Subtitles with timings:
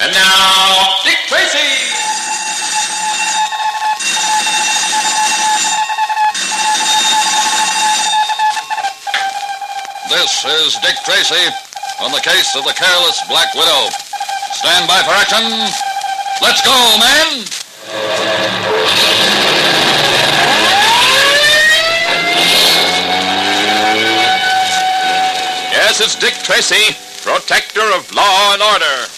[0.00, 1.58] And now, Dick Tracy!
[10.08, 11.34] This is Dick Tracy
[12.00, 13.90] on the case of the careless Black Widow.
[14.52, 15.42] Stand by for action.
[16.40, 17.44] Let's go, men!
[25.72, 29.17] Yes, it's Dick Tracy, protector of law and order.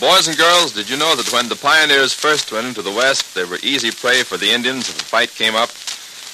[0.00, 3.34] Boys and girls, did you know that when the pioneers first went into the West,
[3.34, 5.70] they were easy prey for the Indians if a fight came up?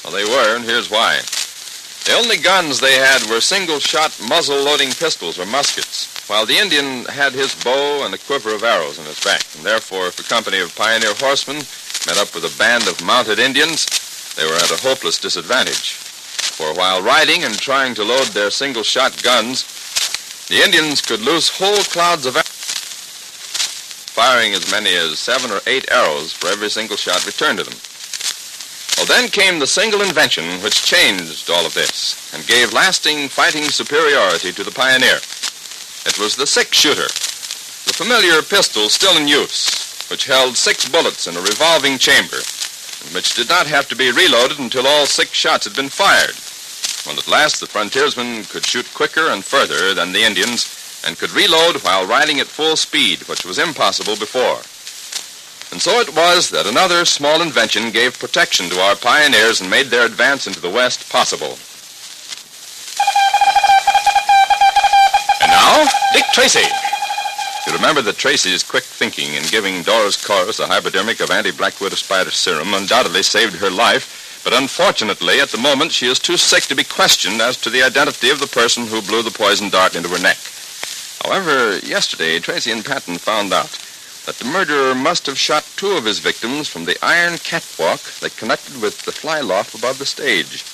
[0.02, 1.20] Well, they were, and here's why.
[2.08, 7.34] The only guns they had were single-shot muzzle-loading pistols or muskets, while the Indian had
[7.34, 9.44] his bow and a quiver of arrows in his back.
[9.54, 11.58] And therefore, if a company of pioneer horsemen
[12.08, 13.86] met up with a band of mounted Indians,
[14.36, 15.92] they were at a hopeless disadvantage.
[16.56, 19.68] For while riding and trying to load their single-shot guns,
[20.48, 22.49] the Indians could loose whole clouds of arrows,
[24.30, 27.74] firing as many as seven or eight arrows for every single shot returned to them.
[28.94, 33.64] Well, then came the single invention which changed all of this and gave lasting fighting
[33.64, 35.18] superiority to the pioneer.
[36.06, 39.66] It was the six-shooter, the familiar pistol still in use,
[40.06, 44.14] which held six bullets in a revolving chamber, and which did not have to be
[44.14, 46.38] reloaded until all six shots had been fired.
[47.02, 51.30] When at last the frontiersmen could shoot quicker and further than the Indians and could
[51.32, 54.60] reload while riding at full speed, which was impossible before.
[55.72, 59.86] And so it was that another small invention gave protection to our pioneers and made
[59.86, 61.56] their advance into the West possible.
[65.40, 66.66] And now, Dick Tracy.
[67.66, 71.94] You remember that Tracy's quick thinking in giving Doris Corus a hypodermic of anti-black widow
[71.94, 76.64] spider serum undoubtedly saved her life, but unfortunately, at the moment, she is too sick
[76.64, 79.94] to be questioned as to the identity of the person who blew the poison dart
[79.94, 80.38] into her neck.
[81.30, 83.78] However, yesterday, Tracy and Patton found out
[84.26, 88.36] that the murderer must have shot two of his victims from the iron catwalk that
[88.36, 90.64] connected with the fly loft above the stage.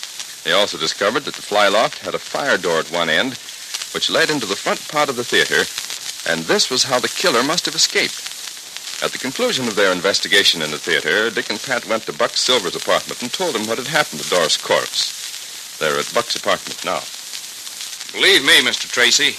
[0.45, 3.35] They also discovered that the fly loft had a fire door at one end,
[3.93, 5.69] which led into the front part of the theater,
[6.25, 8.25] and this was how the killer must have escaped.
[9.05, 12.35] At the conclusion of their investigation in the theater, Dick and Pat went to Buck
[12.35, 15.77] Silver's apartment and told him what had happened to Doris Corus.
[15.77, 17.05] They're at Buck's apartment now.
[18.17, 18.89] Believe me, Mr.
[18.89, 19.37] Tracy,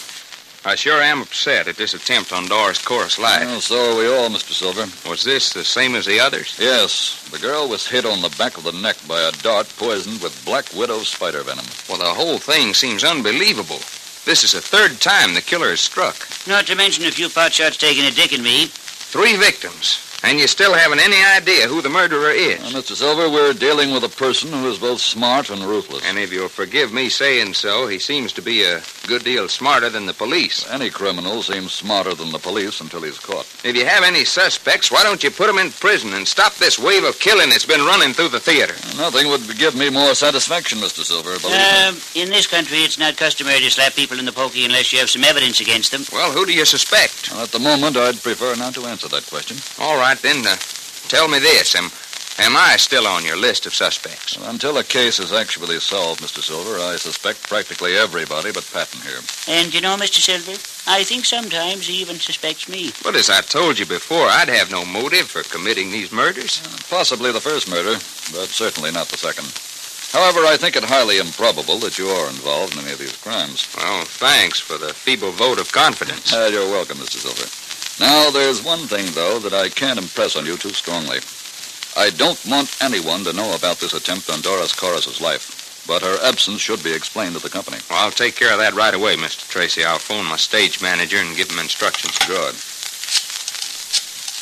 [0.67, 3.45] I sure am upset at this attempt on Doris Corus' life.
[3.45, 4.51] Well, so are we all, Mr.
[4.51, 4.85] Silver.
[5.09, 6.57] Was this the same as the others?
[6.59, 10.22] Yes, the girl was hit on the back of the neck by a dart poisoned
[10.22, 11.63] with black widow spider venom.
[11.88, 13.79] Well, the whole thing seems unbelievable.
[14.25, 16.27] This is the third time the killer has struck.
[16.45, 18.66] Not to mention a few pot shots taken at Dick and me.
[18.67, 22.59] Three victims, and you still haven't any idea who the murderer is.
[22.59, 22.94] Well, Mr.
[22.95, 26.03] Silver, we're dealing with a person who is both smart and ruthless.
[26.05, 29.89] And if you'll forgive me saying so, he seems to be a good deal smarter
[29.89, 30.69] than the police.
[30.69, 33.45] Any criminal seems smarter than the police until he's caught.
[33.63, 36.79] If you have any suspects, why don't you put them in prison and stop this
[36.79, 38.73] wave of killing that's been running through the theater?
[38.97, 41.03] Nothing would give me more satisfaction, Mr.
[41.03, 41.88] Silver, believe me.
[41.88, 45.00] Um, in this country, it's not customary to slap people in the pokey unless you
[45.00, 46.03] have some evidence against them.
[46.11, 47.31] Well, who do you suspect?
[47.31, 49.57] Well, at the moment, I'd prefer not to answer that question.
[49.79, 50.56] All right, then, uh,
[51.07, 51.75] tell me this.
[51.75, 51.91] Am,
[52.40, 54.38] am I still on your list of suspects?
[54.44, 56.41] Until a case is actually solved, Mr.
[56.41, 59.19] Silver, I suspect practically everybody but Patton here.
[59.47, 60.19] And you know, Mr.
[60.19, 60.57] Silver,
[60.88, 62.91] I think sometimes he even suspects me.
[63.03, 66.62] But as I told you before, I'd have no motive for committing these murders.
[66.89, 67.94] Possibly the first murder,
[68.31, 69.47] but certainly not the second.
[70.13, 73.68] However, I think it highly improbable that you are involved in any of these crimes.
[73.75, 76.31] Well, thanks for the feeble vote of confidence.
[76.34, 77.19] Uh, you're welcome, Mr.
[77.19, 77.66] Silver.
[78.00, 81.19] Now, there's one thing, though, that I can't impress on you too strongly.
[81.97, 86.18] I don't want anyone to know about this attempt on Doris Corus's life, but her
[86.22, 87.78] absence should be explained to the company.
[87.90, 89.50] Well, I'll take care of that right away, Mr.
[89.50, 89.84] Tracy.
[89.84, 92.18] I'll phone my stage manager and give him instructions.
[92.30, 92.53] Good.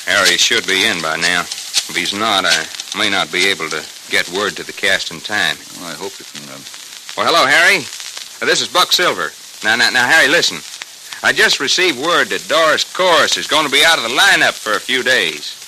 [0.06, 1.42] Harry should be in by now.
[1.42, 2.68] If he's not, I
[2.98, 5.56] may not be able to get word to the cast in time.
[5.80, 6.44] Well, I hope you can.
[6.50, 6.60] Uh...
[7.16, 7.88] Well, hello, Harry.
[8.44, 9.32] This is Buck Silver.
[9.64, 10.60] Now, now, now, Harry, listen.
[11.24, 14.54] I just received word that Doris Corus is going to be out of the lineup
[14.54, 15.62] for a few days.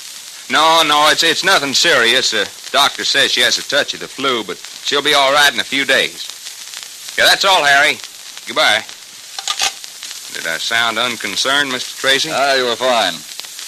[0.50, 2.32] No, no, it's it's nothing serious.
[2.32, 5.54] The doctor says she has a touch of the flu, but she'll be all right
[5.54, 6.28] in a few days.
[7.18, 7.98] Yeah, that's all, Harry.
[8.46, 8.86] Goodbye.
[10.34, 11.98] Did I sound unconcerned, Mr.
[12.00, 12.30] Tracy?
[12.32, 13.14] Ah, you were fine.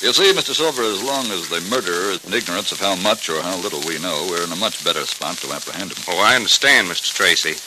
[0.06, 0.54] You see, Mr.
[0.56, 3.82] Silver, as long as the murderer is in ignorance of how much or how little
[3.88, 6.04] we know, we're in a much better spot to apprehend him.
[6.08, 7.12] Oh, I understand, Mr.
[7.14, 7.60] Tracy.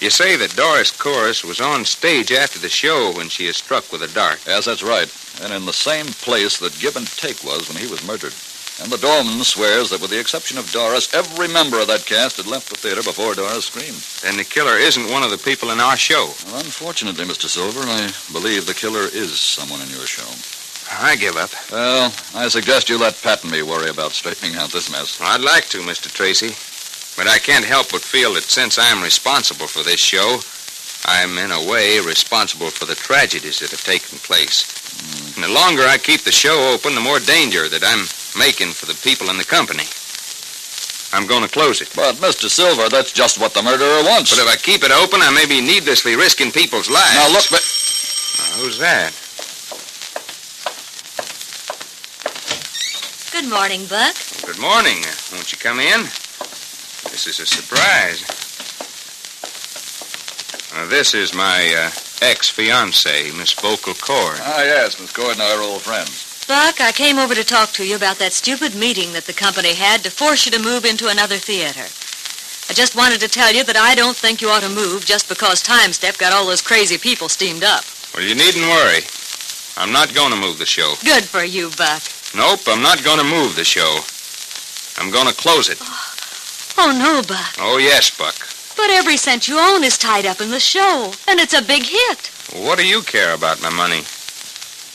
[0.00, 3.92] You say that Doris Corus was on stage after the show when she is struck
[3.92, 4.40] with a dart.
[4.46, 5.12] Yes, that's right.
[5.42, 8.32] And in the same place that Gibbon Take was when he was murdered.
[8.80, 12.38] And the doorman swears that with the exception of Doris, every member of that cast
[12.38, 14.00] had left the theater before Doris screamed.
[14.24, 16.32] Then the killer isn't one of the people in our show.
[16.46, 17.44] Well, unfortunately, Mr.
[17.44, 20.24] Silver, I believe the killer is someone in your show.
[20.88, 21.50] I give up.
[21.70, 25.20] Well, I suggest you let Pat and me worry about straightening out this mess.
[25.20, 26.10] I'd like to, Mr.
[26.10, 26.56] Tracy.
[27.16, 30.40] But I can't help but feel that since I'm responsible for this show,
[31.06, 34.68] I'm in a way responsible for the tragedies that have taken place.
[35.34, 38.04] And the longer I keep the show open, the more danger that I'm
[38.38, 39.84] making for the people in the company.
[41.12, 41.90] I'm going to close it.
[41.96, 42.48] But, Mr.
[42.48, 44.30] Silver, that's just what the murderer wants.
[44.30, 47.16] But if I keep it open, I may be needlessly risking people's lives.
[47.16, 47.64] Now, look, but...
[48.38, 49.10] Uh, who's that?
[53.32, 54.14] Good morning, Buck.
[54.46, 55.02] Good morning.
[55.32, 56.06] Won't you come in?
[57.10, 58.22] This is a surprise.
[60.72, 61.90] Uh, this is my uh,
[62.22, 64.38] ex-fiancée, Miss Vocal Cord.
[64.40, 66.46] Ah, yes, Miss Gordon, are old friends.
[66.46, 69.74] Buck, I came over to talk to you about that stupid meeting that the company
[69.74, 71.86] had to force you to move into another theater.
[72.70, 75.28] I just wanted to tell you that I don't think you ought to move just
[75.28, 77.84] because Time Step got all those crazy people steamed up.
[78.14, 79.02] Well, you needn't worry.
[79.76, 80.94] I'm not going to move the show.
[81.04, 82.02] Good for you, Buck.
[82.34, 83.98] Nope, I'm not going to move the show.
[85.02, 85.78] I'm going to close it.
[85.80, 86.09] Oh,
[86.88, 87.54] no, Buck.
[87.60, 88.34] Oh, yes, Buck.
[88.76, 91.84] But every cent you own is tied up in the show, and it's a big
[91.84, 92.30] hit.
[92.64, 94.02] What do you care about my money?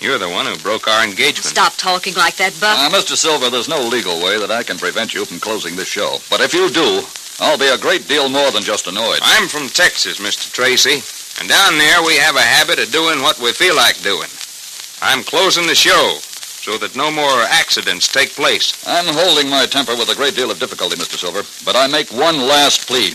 [0.01, 1.45] You're the one who broke our engagement.
[1.45, 2.77] Stop talking like that, Buck.
[2.77, 3.15] Uh, Mr.
[3.15, 6.17] Silver, there's no legal way that I can prevent you from closing this show.
[6.29, 7.05] But if you do,
[7.39, 9.19] I'll be a great deal more than just annoyed.
[9.21, 10.51] I'm from Texas, Mr.
[10.51, 10.99] Tracy,
[11.39, 14.29] and down there we have a habit of doing what we feel like doing.
[15.01, 16.19] I'm closing the show
[16.65, 18.73] so that no more accidents take place.
[18.87, 21.13] I'm holding my temper with a great deal of difficulty, Mr.
[21.13, 23.13] Silver, but I make one last plea.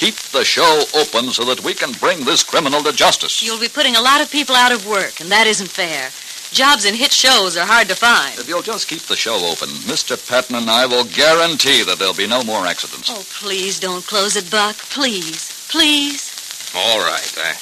[0.00, 3.42] Keep the show open so that we can bring this criminal to justice.
[3.42, 6.08] You'll be putting a lot of people out of work, and that isn't fair.
[6.56, 8.38] Jobs in hit shows are hard to find.
[8.38, 10.16] If you'll just keep the show open, Mr.
[10.16, 13.12] Patton and I will guarantee that there'll be no more accidents.
[13.12, 14.76] Oh, please don't close it, Buck.
[14.88, 15.52] Please.
[15.68, 16.32] Please.
[16.74, 17.28] All right.
[17.36, 17.52] I,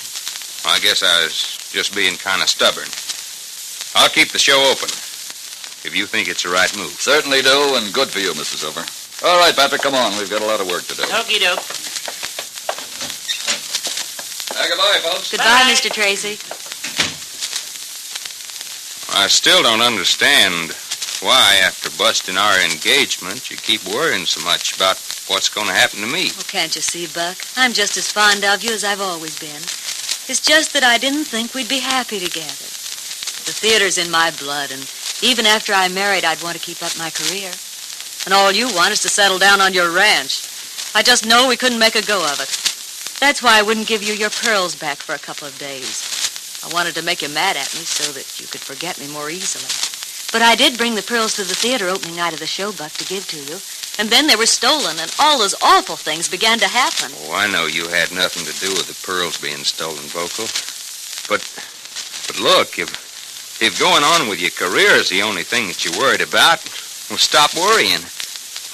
[0.71, 2.87] I guess I was just being kind of stubborn.
[3.99, 4.91] I'll keep the show open
[5.85, 6.91] if you think it's the right move.
[7.01, 8.57] Certainly do, and good for you, Mr.
[8.57, 8.85] Silver.
[9.25, 10.17] All right, Patrick, come on.
[10.19, 11.05] We've got a lot of work to do.
[11.05, 11.61] Okey doke.
[14.57, 15.31] Uh, goodbye, folks.
[15.31, 15.91] Goodbye, Mr.
[15.93, 16.39] Tracy.
[19.17, 20.73] I still don't understand
[21.23, 24.99] why, after busting our engagement, you keep worrying so much about
[25.29, 26.31] what's going to happen to me.
[26.35, 27.39] Well, can't you see, Buck?
[27.57, 29.63] I'm just as fond of you as I've always been.
[30.27, 32.69] It's just that I didn't think we'd be happy together.
[33.45, 34.83] The theater's in my blood, and
[35.25, 37.51] even after I'm married, I'd want to keep up my career.
[38.27, 40.45] And all you want is to settle down on your ranch.
[40.95, 42.53] I just know we couldn't make a go of it.
[43.21, 46.61] That's why I wouldn't give you your pearls back for a couple of days.
[46.63, 49.31] I wanted to make you mad at me so that you could forget me more
[49.31, 49.65] easily.
[50.33, 52.93] But I did bring the pearls to the theater opening night of the show, Buck,
[52.93, 53.61] to give to you.
[53.99, 57.13] And then they were stolen, and all those awful things began to happen.
[57.25, 60.45] Oh, I know you had nothing to do with the pearls being stolen, Vocal.
[61.31, 61.41] But,
[62.27, 63.04] but look, if
[63.61, 66.63] if going on with your career is the only thing that you're worried about,
[67.11, 68.03] well, stop worrying.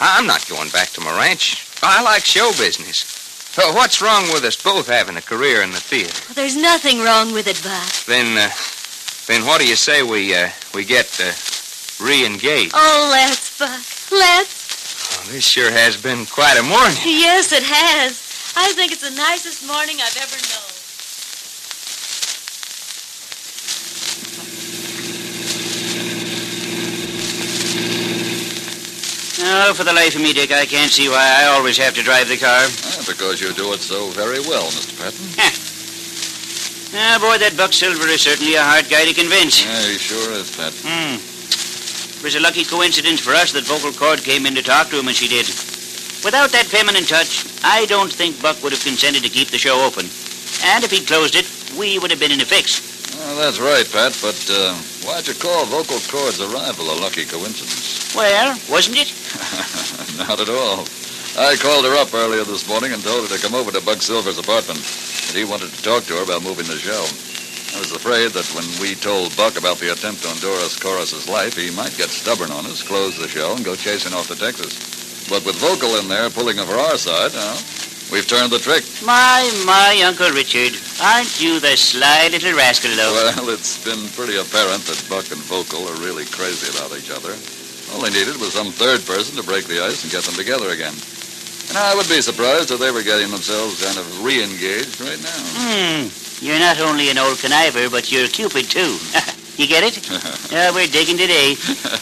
[0.00, 1.66] I'm not going back to my ranch.
[1.82, 3.18] I like show business.
[3.50, 6.14] So what's wrong with us both having a career in the theater?
[6.28, 7.90] Well, there's nothing wrong with it, Buck.
[8.06, 8.48] Then, uh,
[9.26, 11.34] then what do you say we uh, we get uh,
[11.98, 12.72] re-engaged?
[12.74, 13.82] Oh, let's, Buck.
[14.12, 15.18] Let's.
[15.18, 16.96] Oh, this sure has been quite a morning.
[17.04, 18.22] Yes, it has.
[18.56, 20.69] I think it's the nicest morning I've ever known.
[29.62, 32.02] Oh, for the life of me, Dick, I can't see why I always have to
[32.02, 32.64] drive the car.
[32.64, 34.96] Ah, because you do it so very well, Mr.
[34.96, 35.20] Patton.
[36.96, 39.60] Ah, boy, that Buck Silver is certainly a hard guy to convince.
[39.60, 40.72] Yeah, he sure is, Pat.
[40.80, 41.20] Hmm.
[41.20, 44.98] It was a lucky coincidence for us that Vocal Cord came in to talk to
[44.98, 45.44] him and she did.
[46.24, 49.84] Without that feminine touch, I don't think Buck would have consented to keep the show
[49.84, 50.08] open.
[50.64, 51.44] And if he'd closed it,
[51.76, 52.80] we would have been in a fix.
[53.12, 54.72] Well, that's right, Pat, but uh,
[55.10, 58.14] why'd you call Vocal Cord's arrival a lucky coincidence?
[58.14, 59.10] Well, wasn't it?
[60.22, 60.86] Not at all.
[61.34, 64.02] I called her up earlier this morning and told her to come over to Buck
[64.02, 64.78] Silver's apartment.
[64.78, 67.02] And he wanted to talk to her about moving the show.
[67.74, 71.58] I was afraid that when we told Buck about the attempt on Doris Corus's life,
[71.58, 74.78] he might get stubborn on us, close the show, and go chasing off to Texas.
[75.26, 77.58] But with Vocal in there pulling over our side, now,
[78.10, 78.84] we've turned the trick.
[79.06, 80.74] My, my, Uncle Richard.
[81.02, 83.12] Aren't you the sly little rascal, though?
[83.14, 87.32] Well, it's been pretty apparent that Buck and Vocal are really crazy about each other.
[87.94, 90.70] All they needed was some third person to break the ice and get them together
[90.70, 90.94] again.
[91.70, 95.40] And I would be surprised if they were getting themselves kind of re-engaged right now.
[95.58, 96.10] Hmm.
[96.44, 98.98] You're not only an old conniver, but you're Cupid, too.
[99.60, 100.00] You get it?
[100.54, 101.54] uh, we're digging today.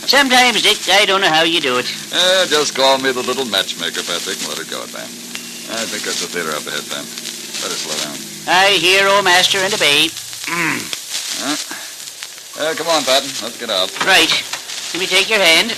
[0.06, 1.90] Sometimes, Dick, I don't know how you do it.
[2.12, 5.27] Eh, just call me the little matchmaker, Patrick, and let it go, Ben.
[5.70, 7.04] I think that's the theater up ahead, Ben.
[7.04, 8.16] Better slow down.
[8.48, 10.08] I hear, O master, and obey.
[10.48, 11.74] Mm.
[12.58, 13.30] Uh, come on, Patton.
[13.40, 13.86] Let's get out.
[14.04, 14.26] Right.
[14.90, 15.70] Let me take your hand.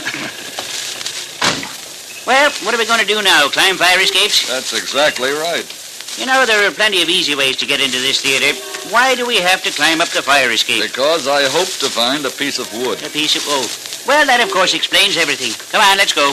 [2.26, 3.48] Well, what are we going to do now?
[3.48, 4.48] Climb fire escapes?
[4.48, 5.68] That's exactly right.
[6.16, 8.56] You know, there are plenty of easy ways to get into this theater.
[8.88, 10.82] Why do we have to climb up the fire escape?
[10.82, 13.02] Because I hope to find a piece of wood.
[13.04, 13.68] A piece of oh.
[14.06, 15.52] Well, that of course explains everything.
[15.70, 16.32] Come on, let's go.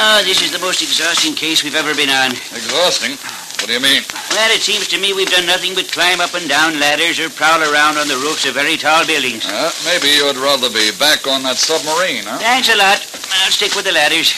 [0.00, 2.30] Oh, this is the most exhausting case we've ever been on.
[2.54, 3.18] Exhausting?
[3.58, 4.06] What do you mean?
[4.30, 7.28] Well, it seems to me we've done nothing but climb up and down ladders or
[7.30, 9.42] prowl around on the roofs of very tall buildings.
[9.44, 12.38] Uh, maybe you'd rather be back on that submarine, huh?
[12.38, 13.02] Thanks a lot.
[13.42, 14.30] I'll stick with the ladders.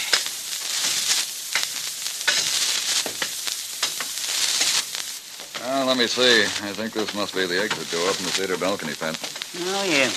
[5.61, 6.49] Well, let me see.
[6.65, 9.21] I think this must be the exit door from the theater balcony, Pat.
[9.61, 10.09] Oh, yeah.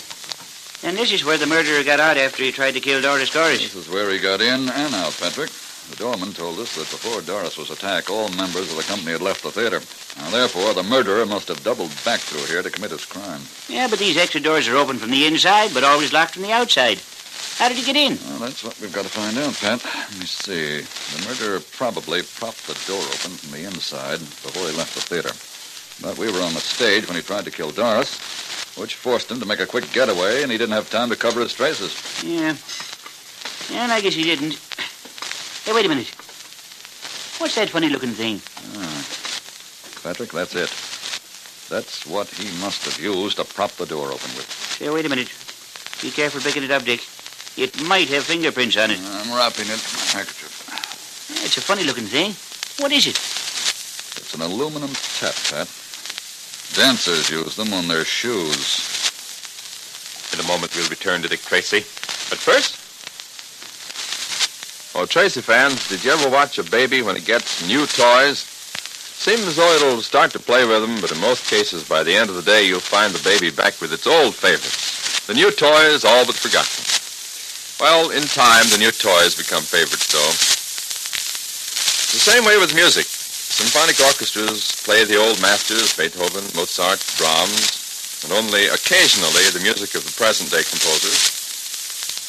[0.83, 3.59] And this is where the murderer got out after he tried to kill Doris Corus.
[3.59, 5.49] This is where he got in and out, Patrick.
[5.89, 9.21] The doorman told us that before Doris was attacked, all members of the company had
[9.21, 9.79] left the theater.
[10.17, 13.41] Now, therefore, the murderer must have doubled back through here to commit his crime.
[13.69, 16.51] Yeah, but these exit doors are open from the inside, but always locked from the
[16.51, 16.99] outside.
[17.57, 18.17] How did he get in?
[18.29, 19.83] Well, that's what we've got to find out, Pat.
[19.83, 20.81] Let me see.
[20.81, 25.31] The murderer probably propped the door open from the inside before he left the theater.
[26.01, 28.19] But we were on the stage when he tried to kill Doris,
[28.75, 31.41] which forced him to make a quick getaway, and he didn't have time to cover
[31.41, 31.93] his traces.
[32.23, 32.55] Yeah.
[33.71, 34.59] And I guess he didn't.
[35.65, 36.09] Hey, wait a minute.
[37.39, 38.41] What's that funny looking thing?
[38.77, 39.05] Ah.
[40.03, 40.69] Patrick, that's it.
[41.69, 44.49] That's what he must have used to prop the door open with.
[44.77, 45.31] Say, wait a minute.
[46.01, 47.01] Be careful picking it up, Dick.
[47.55, 48.99] It might have fingerprints on it.
[48.99, 50.51] I'm wrapping it in my handkerchief.
[51.45, 52.35] It's a funny looking thing.
[52.81, 53.17] What is it?
[53.17, 55.69] It's an aluminum tap, Pat.
[56.73, 58.89] Dancers use them on their shoes.
[60.33, 61.85] In a moment, we'll return to Dick Tracy.
[62.29, 62.81] But first.
[64.95, 68.39] Oh, Tracy fans, did you ever watch a baby when it gets new toys?
[68.39, 72.15] Seems as though it'll start to play with them, but in most cases, by the
[72.15, 75.25] end of the day, you'll find the baby back with its old favorites.
[75.27, 76.83] The new toys all but forgotten.
[77.79, 80.33] Well, in time, the new toys become favorites, though.
[80.33, 83.05] It's the same way with music.
[83.51, 90.05] Symphonic orchestras play the old masters, Beethoven, Mozart, Brahms, and only occasionally the music of
[90.05, 91.43] the present-day composers.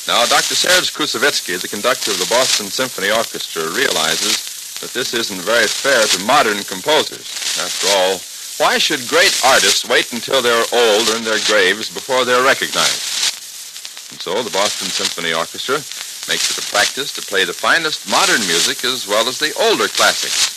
[0.07, 0.55] Now, Dr.
[0.55, 6.05] Serge Koussevitzky, the conductor of the Boston Symphony Orchestra, realizes that this isn't very fair
[6.05, 7.25] to modern composers.
[7.57, 8.21] After all,
[8.61, 14.13] why should great artists wait until they're old or in their graves before they're recognized?
[14.13, 15.83] And so the Boston Symphony Orchestra
[16.29, 19.89] makes it a practice to play the finest modern music as well as the older
[19.89, 20.54] classics.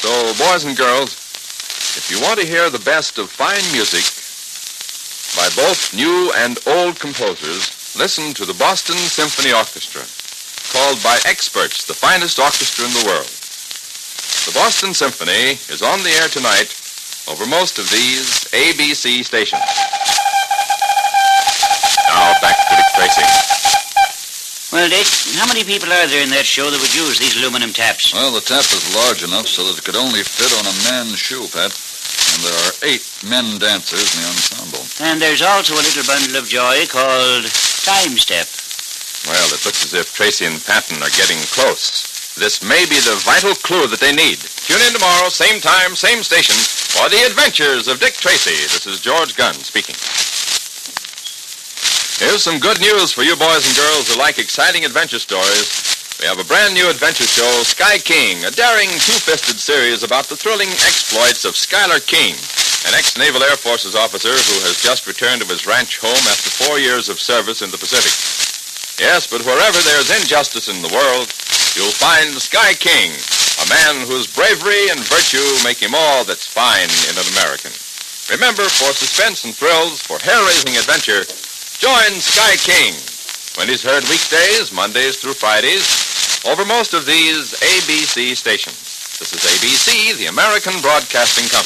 [0.00, 4.00] So, boys and girls, if you want to hear the best of fine music
[5.36, 7.68] by both new and old composers,
[8.00, 10.00] listen to the Boston Symphony Orchestra,
[10.72, 13.28] called by experts the finest orchestra in the world.
[14.48, 16.72] The Boston Symphony is on the air tonight
[17.28, 19.68] over most of these ABC stations.
[22.08, 23.59] Now back to Dick Tracy.
[24.70, 27.74] Well, Dick, how many people are there in that show that would use these aluminum
[27.74, 28.14] taps?
[28.14, 31.18] Well, the tap is large enough so that it could only fit on a man's
[31.18, 31.74] shoe, Pat.
[31.74, 34.86] And there are eight men dancers in the ensemble.
[35.02, 37.50] And there's also a little bundle of joy called
[37.82, 38.46] Time Step.
[39.26, 42.06] Well, it looks as if Tracy and Patton are getting close.
[42.38, 44.38] This may be the vital clue that they need.
[44.70, 48.54] Tune in tomorrow, same time, same station, for the adventures of Dick Tracy.
[48.70, 49.98] This is George Gunn speaking.
[52.20, 55.72] Here's some good news for you boys and girls who like exciting adventure stories.
[56.20, 60.36] We have a brand new adventure show, Sky King, a daring two-fisted series about the
[60.36, 62.36] thrilling exploits of Schuyler King,
[62.84, 66.76] an ex-Naval Air Forces officer who has just returned to his ranch home after four
[66.76, 68.12] years of service in the Pacific.
[69.00, 71.32] Yes, but wherever there's injustice in the world,
[71.72, 73.16] you'll find Sky King,
[73.64, 77.72] a man whose bravery and virtue make him all that's fine in an American.
[78.28, 81.24] Remember, for suspense and thrills, for hair-raising adventure,
[81.80, 82.92] join Sky King
[83.56, 85.88] when he's heard weekdays, Mondays through Fridays,
[86.44, 88.76] over most of these ABC stations.
[89.16, 91.60] This is ABC, the American Broadcasting Company.